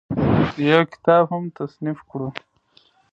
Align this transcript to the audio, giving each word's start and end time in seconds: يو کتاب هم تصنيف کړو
يو 0.69 0.81
کتاب 0.93 1.23
هم 1.31 1.43
تصنيف 1.57 1.99
کړو 2.09 2.27